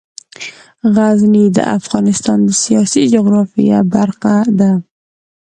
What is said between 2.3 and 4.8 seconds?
د سیاسي جغرافیه برخه ده.